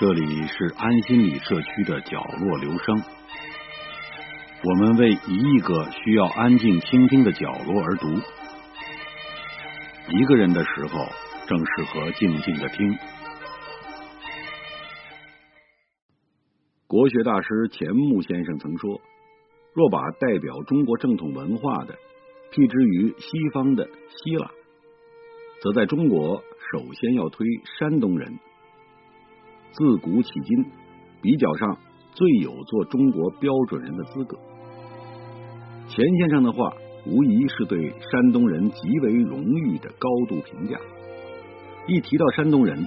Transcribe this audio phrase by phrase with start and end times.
[0.00, 3.02] 这里是安心里社区的角落留声，
[4.62, 8.06] 我们为一亿个需要安静倾听的角落而读。
[10.16, 11.04] 一个人的时候，
[11.48, 12.96] 正适合静静的听。
[16.86, 19.00] 国学大师钱穆先生曾说
[19.74, 21.98] ：“若把代表中国正统文化的
[22.52, 24.48] 辟之于西方的希腊，
[25.60, 26.40] 则在中国
[26.70, 27.44] 首先要推
[27.80, 28.38] 山东人。”
[29.72, 30.72] 自古迄今，
[31.22, 31.78] 比较上
[32.12, 34.36] 最有做中国标准人的资格。
[35.88, 36.72] 钱先生的话，
[37.06, 40.78] 无疑是对山东人极为荣誉的高度评价。
[41.86, 42.86] 一提到山东人，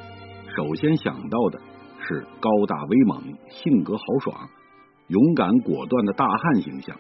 [0.56, 1.60] 首先想到的
[2.08, 4.50] 是高大威猛、性格豪爽、
[5.08, 6.96] 勇敢果断的大汉形象，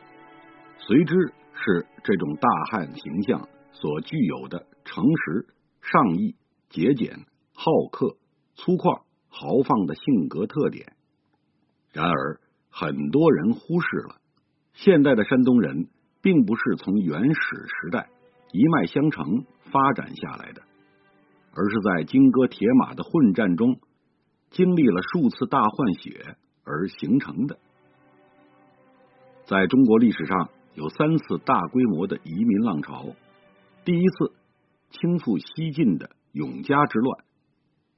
[0.77, 1.13] 随之
[1.53, 5.47] 是这种大汉形象所具有的诚实、
[5.81, 6.35] 上意、
[6.69, 7.19] 节俭、
[7.53, 8.15] 好客、
[8.55, 9.01] 粗犷。
[9.33, 10.93] 豪放的性格特点，
[11.93, 14.17] 然而很多人忽视了，
[14.73, 15.87] 现代的山东人
[16.21, 18.09] 并不是从原始时代
[18.51, 20.61] 一脉相承发展下来的，
[21.55, 23.79] 而是在金戈铁马的混战中，
[24.49, 27.57] 经历了数次大换血而形成的。
[29.45, 33.15] 在中国历史上有三次大规模的移民浪潮，
[33.85, 34.33] 第一次
[34.91, 37.23] 倾覆西晋的永嘉之乱，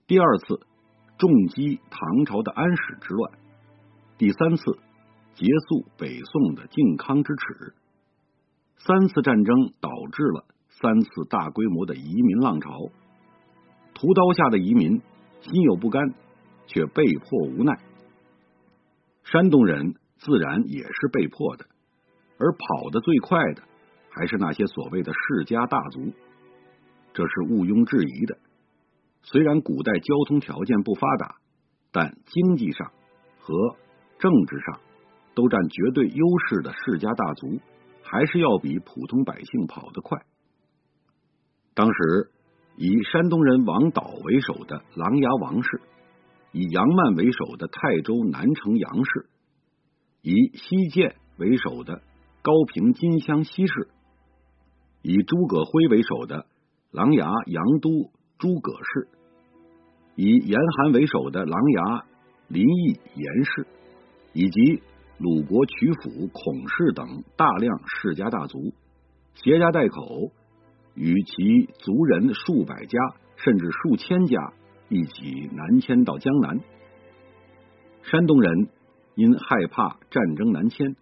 [0.06, 0.60] 第二次。
[1.24, 3.32] 重击唐朝的安史之乱，
[4.18, 4.78] 第三次
[5.36, 7.74] 结束北宋的靖康之耻，
[8.76, 12.78] 三次战争导致了三次大规模的移民浪潮。
[13.94, 15.02] 屠刀下的移民
[15.40, 16.14] 心有不甘，
[16.68, 17.80] 却被迫无奈。
[19.24, 21.66] 山东人自然也是被迫的，
[22.38, 23.64] 而跑得最快的
[24.10, 26.12] 还是那些所谓的世家大族，
[27.14, 28.38] 这是毋庸置疑的。
[29.24, 31.36] 虽然古代交通条件不发达，
[31.92, 32.92] 但经济上
[33.40, 33.54] 和
[34.20, 34.82] 政治上
[35.34, 37.60] 都占绝对优势的世家大族，
[38.04, 40.20] 还是要比普通百姓跑得快。
[41.74, 42.32] 当时
[42.76, 45.82] 以山东人王导为首的琅琊王氏，
[46.52, 49.30] 以杨曼为首的泰州南城杨氏，
[50.22, 52.02] 以西涧为首的
[52.42, 53.88] 高平金乡西氏，
[55.02, 56.46] 以诸葛辉为首的
[56.92, 58.12] 琅琊杨都。
[58.44, 59.08] 诸葛氏，
[60.18, 62.04] 以严寒为首的琅琊
[62.50, 63.66] 临邑严氏，
[64.34, 64.84] 以及
[65.18, 68.74] 鲁国曲阜孔氏等大量世家大族，
[69.36, 70.34] 携家带口，
[70.94, 73.00] 与其族人数百家
[73.38, 74.52] 甚至数千家
[74.90, 76.60] 一起南迁到江南。
[78.02, 78.68] 山东人
[79.16, 80.98] 因害怕战争南迁，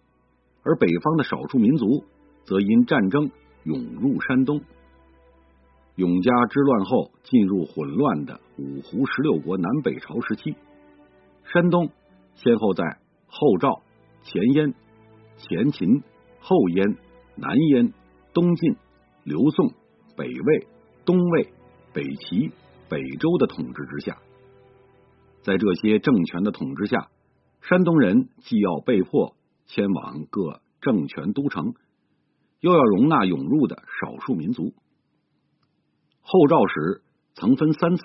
[0.62, 2.04] 而北方的少数民族
[2.44, 3.32] 则因战争
[3.64, 4.60] 涌入山东。
[5.94, 10.54] 永嘉之乱后，进入混乱的五胡十六国南北朝时期，
[11.52, 11.90] 山东
[12.34, 13.82] 先后在后赵、
[14.22, 14.74] 前燕、
[15.36, 16.02] 前秦、
[16.40, 16.96] 后燕、
[17.36, 17.92] 南燕、
[18.32, 18.76] 东晋、
[19.22, 19.72] 刘宋、
[20.16, 20.66] 北魏、
[21.04, 21.52] 东魏、
[21.92, 22.50] 北齐、
[22.88, 24.16] 北周的统治之下，
[25.42, 27.10] 在这些政权的统治下，
[27.60, 29.36] 山东人既要被迫
[29.66, 31.74] 迁往各政权都城，
[32.60, 34.72] 又要容纳涌入的少数民族。
[36.22, 37.02] 后赵时
[37.34, 38.02] 曾分三次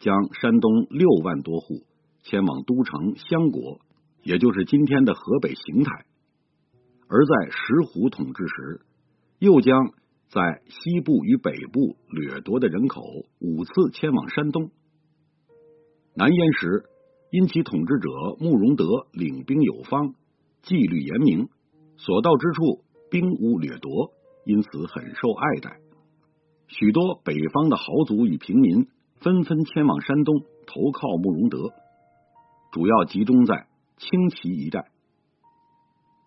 [0.00, 1.84] 将山东六万多户
[2.22, 3.80] 迁往都城襄国，
[4.22, 5.90] 也就是今天的河北邢台；
[7.06, 8.80] 而在石虎统治时，
[9.38, 9.92] 又将
[10.28, 13.02] 在西部与北部掠夺的人口
[13.38, 14.70] 五次迁往山东。
[16.14, 16.84] 南燕时，
[17.30, 18.08] 因其统治者
[18.40, 20.14] 慕容德领兵有方，
[20.62, 21.48] 纪律严明，
[21.98, 24.12] 所到之处兵无掠夺，
[24.46, 25.83] 因此很受爱戴。
[26.66, 28.88] 许多北方的豪族与平民
[29.20, 31.70] 纷纷迁往山东投靠慕容德，
[32.72, 33.66] 主要集中在
[33.96, 34.90] 青旗一带。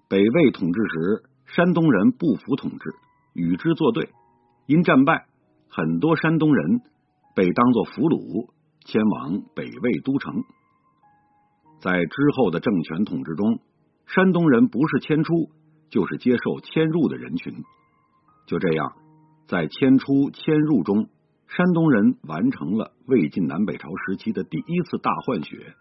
[0.10, 2.96] 北魏统治时，山东人不服统治，
[3.34, 4.10] 与之作对，
[4.66, 5.26] 因战败，
[5.70, 6.82] 很多山东人
[7.36, 8.50] 被当作俘虏
[8.86, 10.44] 迁往北魏都城。
[11.80, 13.60] 在之后的政权统治中，
[14.06, 15.50] 山东人不是迁出，
[15.90, 17.54] 就是接受迁入的人群。
[18.46, 18.94] 就这样。
[19.48, 21.08] 在迁出迁入中，
[21.48, 25.74] 山东人完成了魏晋南北朝时期的第一次大换血。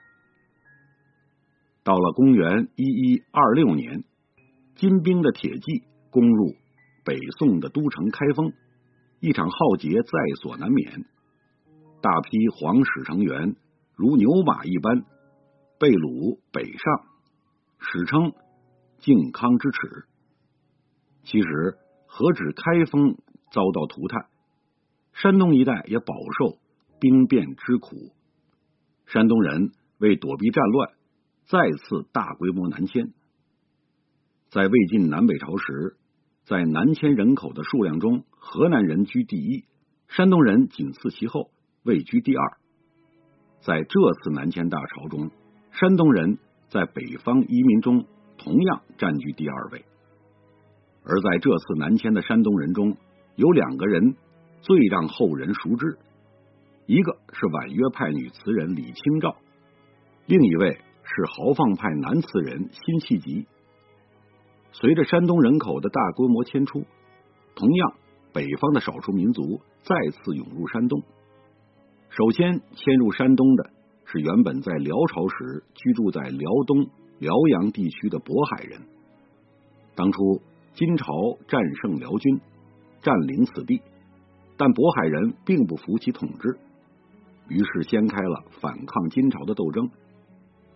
[1.82, 4.04] 到了公元一一二六年，
[4.76, 6.54] 金兵的铁骑攻入
[7.04, 8.52] 北宋的都城开封，
[9.18, 11.04] 一场浩劫在所难免。
[12.00, 13.56] 大批皇室成员
[13.96, 15.04] 如牛马一般
[15.80, 17.00] 被掳北上，
[17.80, 18.32] 史称
[18.98, 20.04] 靖康之耻。
[21.24, 21.76] 其实
[22.06, 23.16] 何止开封？
[23.56, 24.26] 遭到涂炭，
[25.14, 26.58] 山东一带也饱受
[27.00, 28.12] 兵变之苦。
[29.06, 30.90] 山东人为躲避战乱，
[31.46, 33.14] 再次大规模南迁。
[34.50, 35.96] 在魏晋南北朝时，
[36.44, 39.64] 在南迁人口的数量中，河南人居第一，
[40.06, 41.50] 山东人仅次其后，
[41.82, 42.58] 位居第二。
[43.62, 45.30] 在这次南迁大潮中，
[45.72, 46.36] 山东人
[46.68, 48.04] 在北方移民中
[48.36, 49.86] 同样占据第二位。
[51.04, 52.96] 而在这次南迁的山东人中，
[53.36, 54.16] 有两个人
[54.62, 55.98] 最让后人熟知，
[56.86, 59.36] 一个是婉约派女词人李清照，
[60.26, 60.72] 另一位
[61.02, 63.46] 是豪放派男词人辛弃疾。
[64.72, 66.84] 随着山东人口的大规模迁出，
[67.54, 67.92] 同样
[68.32, 71.02] 北方的少数民族再次涌入山东。
[72.08, 73.70] 首先迁入山东的
[74.06, 76.86] 是原本在辽朝时居住在辽东、
[77.18, 78.80] 辽阳地区的渤海人。
[79.94, 80.40] 当初
[80.74, 81.06] 金朝
[81.48, 82.40] 战胜辽军，
[83.02, 83.80] 占领此地，
[84.56, 86.58] 但渤海人并不服其统治，
[87.48, 89.90] 于是掀开了反抗金朝的斗争，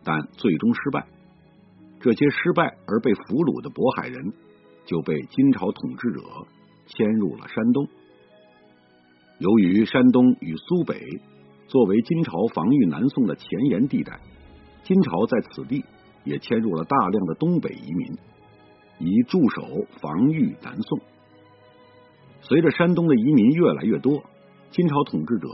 [0.05, 1.07] 但最终失败。
[2.01, 4.33] 这些失败而被俘虏的渤海人，
[4.87, 6.21] 就被金朝统治者
[6.87, 7.87] 迁入了山东。
[9.39, 11.01] 由于山东与苏北
[11.67, 14.21] 作为金朝防御南宋的前沿地带，
[14.83, 15.85] 金朝在此地
[16.25, 18.19] 也迁入了大量的东北移民，
[18.99, 19.63] 以驻守
[20.01, 21.01] 防御南宋。
[22.43, 24.23] 随着山东的移民越来越多，
[24.71, 25.49] 金朝统治者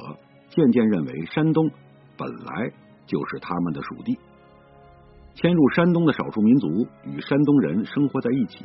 [0.49, 1.71] 渐渐认为山东
[2.17, 2.73] 本来
[3.07, 4.19] 就是他们的属地。
[5.35, 8.65] 迁入山东的少数民族与山东人生活在一起，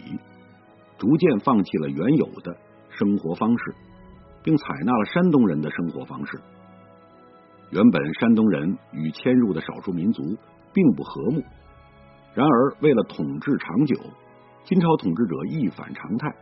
[0.98, 2.56] 逐渐放弃了原有的
[2.90, 3.76] 生活方式，
[4.42, 6.40] 并采纳了山东人的生活方式。
[7.72, 10.24] 原本山东人与迁入的少数民族
[10.74, 11.42] 并不和睦，
[12.34, 13.96] 然而为了统治长久，
[14.64, 16.34] 金朝统治者一反常态，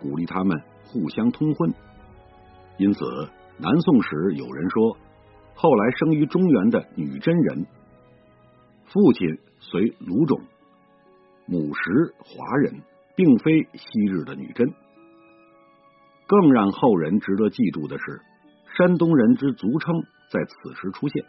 [0.00, 1.72] 鼓励他们互相通婚。
[2.78, 3.04] 因此，
[3.58, 4.96] 南宋时有人说，
[5.54, 7.66] 后来生于中原的女真人，
[8.86, 9.38] 父亲。
[9.58, 10.38] 随卢种，
[11.46, 12.82] 母实华人，
[13.16, 14.70] 并非昔日的女真。
[16.28, 18.20] 更让后人值得记住的是，
[18.76, 19.94] 山东人之族称
[20.30, 21.24] 在此时出现。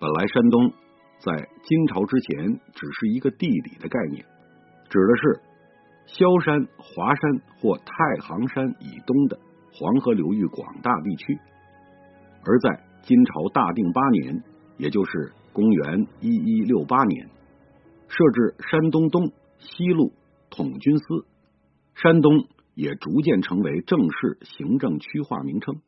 [0.00, 0.72] 本来山东
[1.18, 4.24] 在金朝之前只是一个地理的概念，
[4.88, 5.40] 指的是
[6.06, 9.38] 萧山、华山或太行山以东的
[9.72, 11.38] 黄河流域广大地区。
[12.44, 14.42] 而在金朝大定八年，
[14.76, 17.28] 也就是公元一一六八年，
[18.08, 20.12] 设置山东东西路
[20.50, 21.04] 统军司，
[21.94, 25.80] 山东也逐渐成为正式行政区划名称。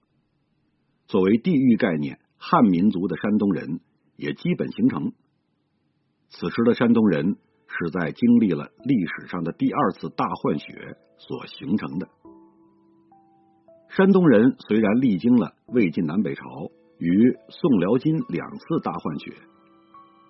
[1.06, 3.80] 作为地域概念，汉民族的山东人
[4.16, 5.12] 也基本形成。
[6.30, 7.36] 此时的山东人
[7.78, 12.08] 是在经历了历史上的第二次大换血所形成的。
[13.88, 16.44] 山东人虽然历经了魏晋南北朝
[16.98, 19.32] 与宋辽金两次大换血。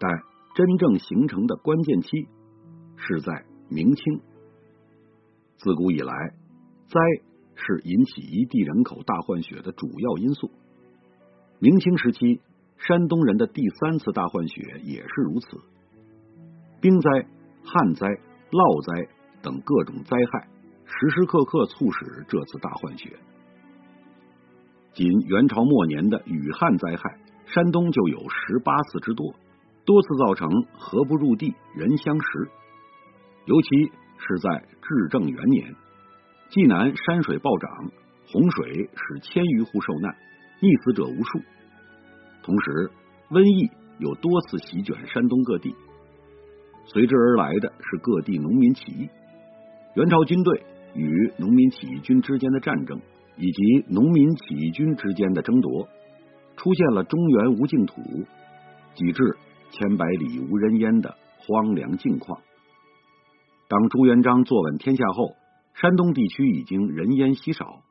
[0.00, 0.10] 但
[0.54, 2.28] 真正形成的关键期
[2.96, 4.20] 是在明清。
[5.56, 6.12] 自古以来，
[6.88, 7.00] 灾
[7.54, 10.50] 是引起一地人口大换血的主要因素。
[11.60, 12.40] 明清时期，
[12.76, 15.60] 山东人的第三次大换血也是如此。
[16.80, 17.26] 兵灾、
[17.64, 18.06] 旱灾、
[18.50, 19.08] 涝灾
[19.42, 20.48] 等各种灾害，
[20.84, 23.16] 时时刻刻促使这次大换血。
[24.92, 29.34] 仅元朝末年的雨旱灾害，山东就有十八次之多。
[29.84, 32.48] 多次造成河不入地，人相食。
[33.44, 33.68] 尤其
[34.16, 35.74] 是在至正元年，
[36.48, 37.90] 济南山水暴涨，
[38.26, 40.16] 洪水使千余户受难，
[40.60, 41.38] 溺死者无数。
[42.42, 42.90] 同时，
[43.30, 45.74] 瘟疫又多次席卷山东各地，
[46.86, 49.08] 随之而来的是各地农民起义。
[49.94, 50.62] 元朝军队
[50.94, 53.00] 与农民起义军之间的战争，
[53.36, 55.88] 以及农民起义军之间的争夺，
[56.56, 58.02] 出现了中原无净土，
[58.94, 59.36] 几至。
[59.70, 62.40] 千百里无人烟的荒凉境况。
[63.66, 65.34] 当朱元璋坐稳天下后，
[65.74, 67.82] 山东地区已经人烟稀少。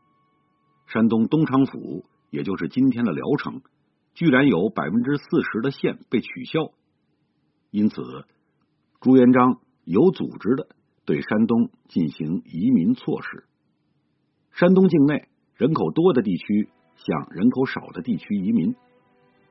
[0.88, 3.62] 山东东昌府，也就是今天的聊城，
[4.14, 6.70] 居然有百分之四十的县被取消。
[7.70, 8.02] 因此，
[9.04, 10.68] 朱元璋有组织的
[11.06, 13.44] 对山东进行移民措施。
[14.54, 18.76] 山东境内人口多的地区向人口少的地区移民，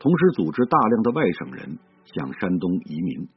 [0.00, 1.78] 同时组织大量的外省人。
[2.04, 3.28] 向山东移民，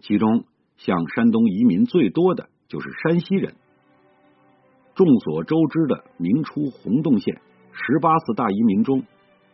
[0.00, 0.44] 其中
[0.76, 3.54] 向山东移民最多的就是山西人。
[4.94, 7.40] 众所周知的明初洪洞县
[7.72, 9.02] 十八次大移民中，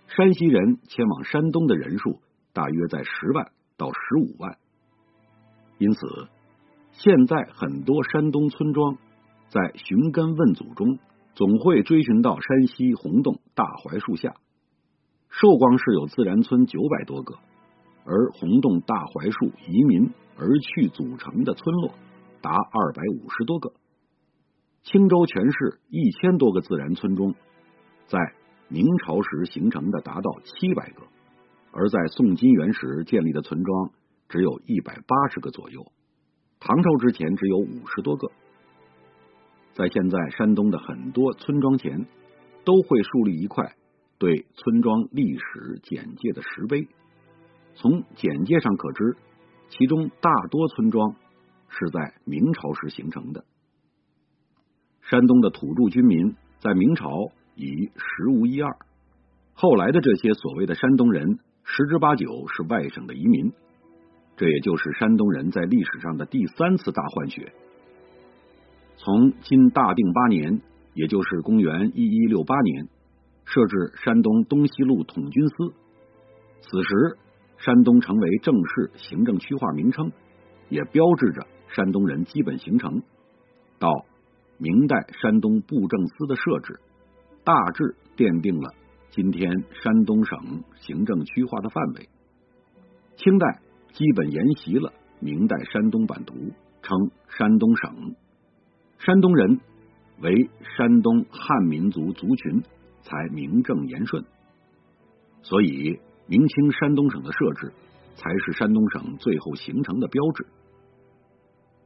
[0.09, 2.21] 山西人迁往山东的人数
[2.53, 4.59] 大约在十万到十五万。
[5.81, 6.29] 因此，
[6.93, 8.99] 现在很多山东村庄
[9.49, 10.99] 在寻根问祖中，
[11.35, 14.35] 总会追寻到山西洪洞大槐树下。
[15.31, 17.37] 寿光市有自然村九百多个。
[18.05, 21.95] 而洪洞大槐树移民而去组成的村落
[22.41, 23.73] 达二百五十多个。
[24.83, 27.35] 青州全市一千多个自然村中，
[28.07, 28.19] 在
[28.69, 31.03] 明朝时形成的达到七百个，
[31.73, 33.91] 而在宋金元时建立的村庄
[34.31, 35.93] 只有一百八十个左右。
[36.61, 38.31] 唐朝之前只有五十多个。
[39.75, 42.07] 在现在山东的很多村庄前，
[42.65, 43.75] 都会树立一块
[44.19, 46.89] 对村庄历史简介的石碑。
[47.75, 49.17] 从简介上可知，
[49.69, 51.15] 其中大多村庄
[51.69, 53.45] 是在明朝时形成的。
[55.03, 57.09] 山东的土著居民在明朝
[57.57, 58.77] 已十无一二，
[59.55, 63.53] 后来的这些所谓的山东人，十之八九是外省的移民。
[64.41, 67.53] 这也就是山东人在历史上的第三次大换血。
[68.97, 70.63] 从今大定八年，
[70.95, 72.89] 也就是公元一一六八年，
[73.45, 75.55] 设置山东东西路统军司。
[76.63, 77.19] 此时，
[77.59, 80.11] 山东成为正式行政区划名称，
[80.71, 83.03] 也标志着山东人基本形成。
[83.79, 84.07] 到
[84.57, 86.81] 明代，山东布政司的设置，
[87.45, 88.73] 大致奠定了
[89.11, 92.09] 今天山东省行政区划的范围。
[93.17, 93.61] 清代
[93.93, 96.35] 基本沿袭了明代山东版图，
[96.83, 98.15] 称山东省。
[98.99, 99.61] 山东人
[100.21, 102.63] 为山东汉民族族群，
[103.03, 104.25] 才名正言顺。
[105.43, 107.73] 所以，明清山东省的设置，
[108.15, 110.47] 才是山东省最后形成的标志。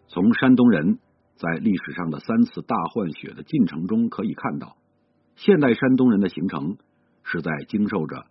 [0.08, 0.98] 从山东人
[1.36, 4.76] 在历史上的三次大换血的进程中可以看到，
[5.36, 6.76] 现代山东人的形成
[7.22, 8.26] 是在经受着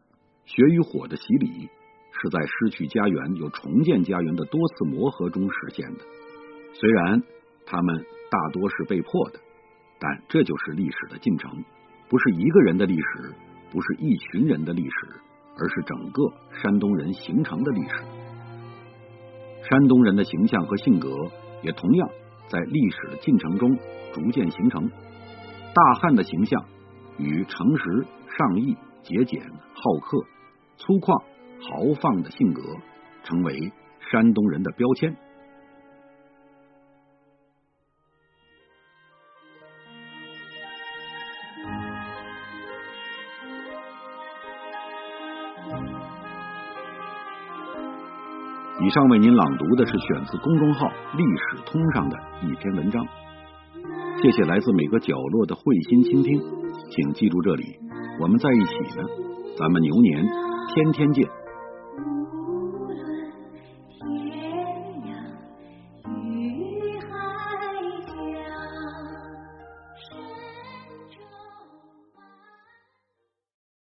[0.45, 1.69] 血与火的洗礼，
[2.23, 5.99] 是在失去家园又重建家园的多次磨合中实现的。
[6.73, 7.21] 虽然
[7.67, 8.05] 他们。
[8.33, 9.39] 大多是被迫的，
[9.99, 11.63] 但这就是历史的进程，
[12.09, 13.31] 不是一个人的历史，
[13.71, 14.91] 不是一群人的历史，
[15.55, 18.03] 而是整个山东人形成的历史。
[19.69, 21.15] 山东人的形象和性格
[21.61, 22.09] 也同样
[22.47, 23.77] 在历史的进程中
[24.11, 24.89] 逐渐形成。
[25.75, 26.65] 大汉的形象
[27.19, 29.43] 与诚实、上义、节俭、
[29.75, 30.25] 好客、
[30.77, 31.23] 粗犷、
[31.65, 32.61] 豪放的性格，
[33.23, 33.71] 成为
[34.11, 35.15] 山东人的标签。
[48.81, 53.05] 以上为您朗读的是选自公众号“历史通”上的一篇文章。
[54.21, 56.41] 谢谢来自每个角落的慧心倾听，
[56.89, 57.79] 请记住这里，
[58.19, 59.03] 我们在一起呢，
[59.57, 60.25] 咱们牛年
[60.73, 61.42] 天天见。